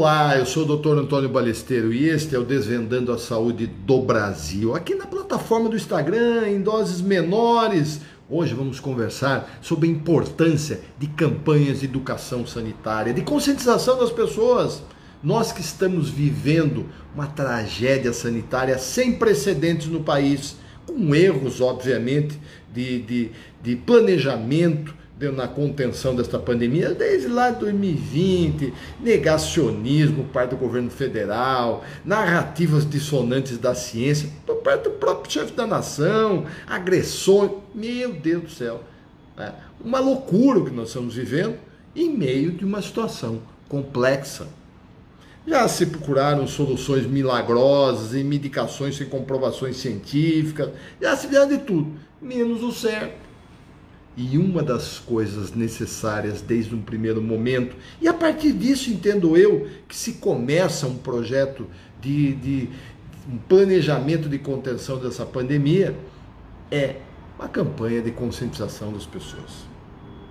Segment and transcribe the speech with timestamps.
[0.00, 0.96] Olá, eu sou o Dr.
[0.96, 4.72] Antônio Balesteiro e este é o Desvendando a Saúde do Brasil.
[4.72, 8.00] Aqui na plataforma do Instagram, em doses menores.
[8.30, 14.84] Hoje vamos conversar sobre a importância de campanhas de educação sanitária, de conscientização das pessoas.
[15.20, 20.54] Nós que estamos vivendo uma tragédia sanitária sem precedentes no país,
[20.86, 22.38] com erros, obviamente,
[22.72, 23.30] de, de,
[23.60, 24.94] de planejamento,
[25.32, 32.88] na contenção desta pandemia desde lá de 2020, negacionismo por parte do governo federal, narrativas
[32.88, 38.84] dissonantes da ciência, por parte do próprio chefe da nação, agressões, meu Deus do céu,
[39.36, 39.52] é
[39.84, 41.56] uma loucura que nós estamos vivendo
[41.96, 44.46] em meio de uma situação complexa.
[45.46, 51.92] Já se procuraram soluções milagrosas e medicações sem comprovações científicas, já se viu de tudo,
[52.20, 53.27] menos o certo
[54.18, 59.68] e uma das coisas necessárias desde um primeiro momento, e a partir disso entendo eu
[59.86, 61.68] que se começa um projeto
[62.00, 62.68] de, de
[63.32, 65.96] um planejamento de contenção dessa pandemia,
[66.68, 66.96] é
[67.38, 69.64] uma campanha de conscientização das pessoas,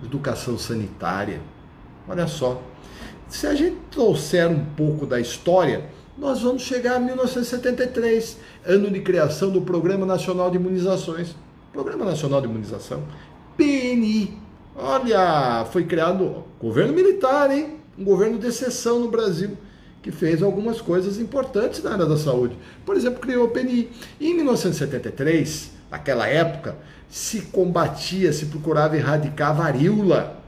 [0.04, 1.40] educação sanitária.
[2.06, 2.62] Olha só,
[3.26, 5.86] se a gente trouxer um pouco da história,
[6.18, 11.34] nós vamos chegar a 1973, ano de criação do Programa Nacional de Imunizações.
[11.72, 13.02] Programa Nacional de Imunização
[13.58, 14.38] PNI.
[14.76, 17.74] Olha, foi criado governo militar, hein?
[17.98, 19.58] Um governo de exceção no Brasil,
[20.00, 22.56] que fez algumas coisas importantes na área da saúde.
[22.86, 23.90] Por exemplo, criou o PNI.
[24.20, 26.76] Em 1973, naquela época,
[27.10, 30.40] se combatia, se procurava erradicar a varíola.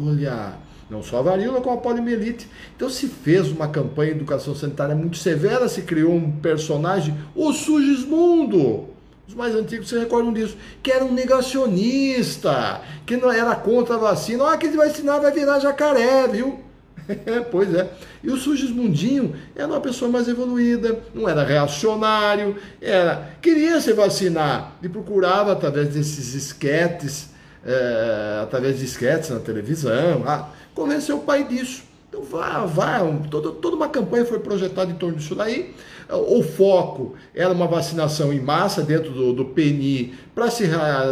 [0.00, 0.54] Olha,
[0.88, 2.48] não só a varíola, como a poliomielite.
[2.76, 7.52] Então se fez uma campanha de educação sanitária muito severa, se criou um personagem, o
[7.52, 8.93] Sugismundo
[9.26, 13.98] os mais antigos se recordam disso, que era um negacionista, que não era contra a
[13.98, 14.52] vacina.
[14.52, 16.60] Ah, quem vai vacinar vai virar jacaré, viu?
[17.50, 17.90] pois é.
[18.22, 24.76] E o Sugismundinho era uma pessoa mais evoluída, não era reacionário, era queria se vacinar
[24.82, 27.30] e procurava através desses esquetes,
[27.64, 31.82] é, através de esquetes na televisão, ah, convenceu o pai disso.
[32.14, 35.74] Então vá, vá, toda, toda uma campanha foi projetada em torno disso daí.
[36.08, 40.64] O foco era uma vacinação em massa dentro do, do PNI para se,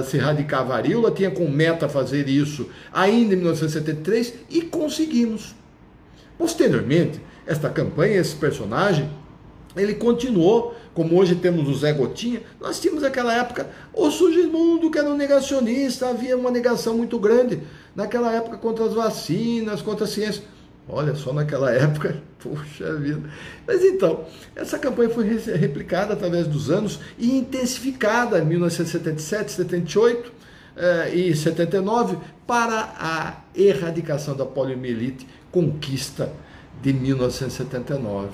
[0.08, 5.56] se erradicar a varíola, tinha como meta fazer isso ainda em 1973 e conseguimos.
[6.38, 9.10] Posteriormente, esta campanha, esse personagem,
[9.74, 14.98] ele continuou, como hoje temos o Zé Gotinha, nós tínhamos naquela época o Sugismundo, que
[14.98, 17.60] era um negacionista, havia uma negação muito grande
[17.96, 20.51] naquela época contra as vacinas, contra a ciência.
[20.88, 23.22] Olha só naquela época, poxa vida.
[23.66, 30.32] Mas então, essa campanha foi replicada através dos anos e intensificada em 1977, 78
[30.76, 36.32] eh, e 79 para a erradicação da poliomielite, conquista
[36.81, 38.31] de 1979.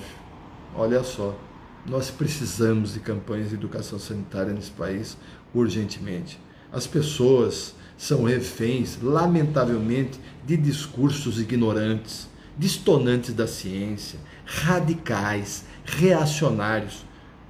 [0.75, 1.37] Olha só,
[1.85, 5.17] nós precisamos de campanhas de educação sanitária nesse país
[5.53, 6.39] urgentemente.
[6.71, 12.28] As pessoas são reféns, lamentavelmente, de discursos ignorantes
[12.59, 17.05] distonantes da ciência, radicais, reacionários,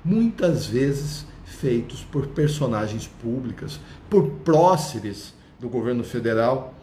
[0.05, 6.75] muitas vezes feitos por personagens públicas, por próceres do governo federal,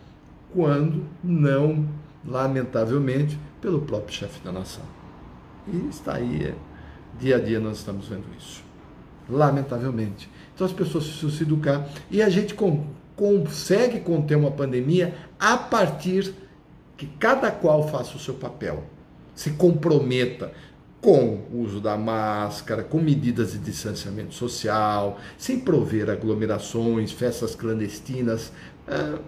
[0.53, 1.89] quando não,
[2.25, 4.85] lamentavelmente, pelo próprio chefe da nação.
[5.73, 6.55] E está aí, é,
[7.21, 8.63] dia a dia nós estamos vendo isso.
[9.31, 10.29] Lamentavelmente.
[10.55, 12.55] Então as pessoas precisam se educar e a gente
[13.15, 16.35] consegue conter uma pandemia a partir
[16.97, 18.85] que cada qual faça o seu papel,
[19.35, 20.53] se comprometa
[21.01, 28.51] com o uso da máscara, com medidas de distanciamento social, sem prover aglomerações, festas clandestinas,
[28.89, 29.19] é,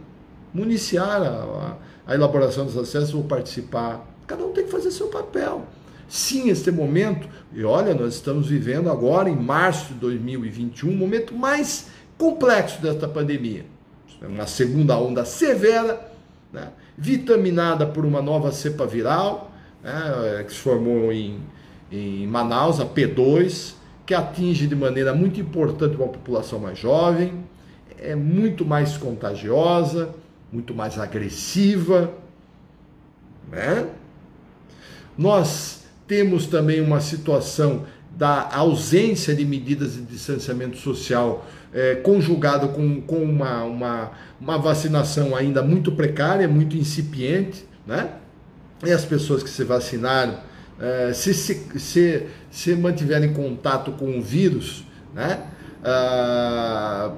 [0.53, 4.05] municiar a, a, elaboração dos acessos ou participar.
[4.27, 5.67] Cada um tem que fazer seu papel.
[6.09, 11.35] Sim, este momento, e olha, nós estamos vivendo agora, em março de 2021, um momento
[11.35, 13.65] mais complexo desta pandemia.
[14.23, 16.11] Uma segunda onda severa,
[16.53, 16.73] né?
[16.98, 21.38] Vitaminada por uma nova cepa viral, né, que se formou em,
[21.93, 23.75] em Manaus, a P2,
[24.05, 27.44] que atinge de maneira muito importante uma população mais jovem,
[28.00, 30.11] é muito mais contagiosa,
[30.52, 32.12] muito mais agressiva.
[33.50, 33.87] Né?
[35.17, 37.84] Nós temos também uma situação
[38.19, 44.11] da ausência de medidas de distanciamento social é, conjugado com, com uma, uma,
[44.41, 48.15] uma vacinação ainda muito precária, muito incipiente, né?
[48.85, 50.37] E as pessoas que se vacinaram,
[50.81, 55.44] é, se, se, se, se mantiverem contato com o vírus, né?
[55.85, 57.12] Ah,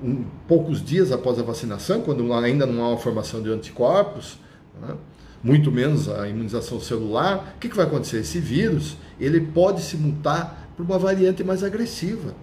[0.00, 4.38] um, poucos dias após a vacinação, quando ainda não há uma formação de anticorpos,
[4.80, 4.94] né?
[5.42, 8.18] Muito menos a imunização celular, o que, que vai acontecer?
[8.18, 12.34] Esse vírus ele pode se mutar para uma variante mais agressiva.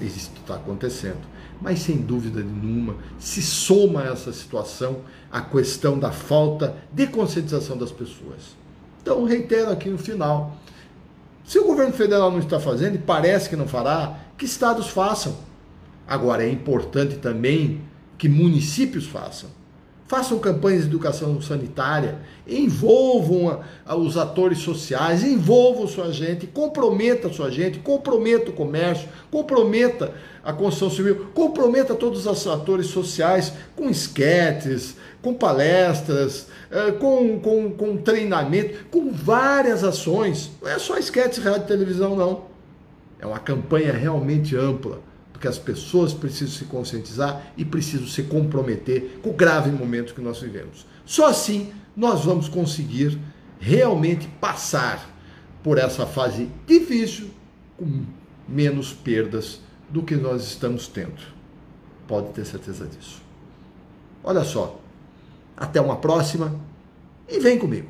[0.00, 1.20] Isso está acontecendo.
[1.60, 5.00] Mas sem dúvida nenhuma, se soma essa situação
[5.30, 8.56] a questão da falta de conscientização das pessoas.
[9.02, 10.56] Então, reitero aqui no final:
[11.44, 15.36] se o governo federal não está fazendo, e parece que não fará, que estados façam.
[16.08, 17.82] Agora, é importante também
[18.16, 19.59] que municípios façam
[20.10, 23.60] façam campanhas de educação sanitária, envolvam a,
[23.92, 30.12] a, os atores sociais, envolvam sua gente, comprometa sua gente, comprometa o comércio, comprometa
[30.42, 37.70] a construção civil, comprometa todos os atores sociais com esquetes, com palestras, eh, com, com,
[37.70, 40.50] com treinamento, com várias ações.
[40.60, 42.46] Não é só esquetes, rádio e televisão, não.
[43.20, 44.98] É uma campanha realmente ampla
[45.40, 50.20] porque as pessoas precisam se conscientizar e precisam se comprometer com o grave momento que
[50.20, 50.86] nós vivemos.
[51.06, 53.18] Só assim nós vamos conseguir
[53.58, 55.16] realmente passar
[55.62, 57.30] por essa fase difícil
[57.78, 58.04] com
[58.46, 61.22] menos perdas do que nós estamos tendo.
[62.06, 63.22] Pode ter certeza disso.
[64.22, 64.78] Olha só.
[65.56, 66.54] Até uma próxima
[67.26, 67.88] e vem comigo.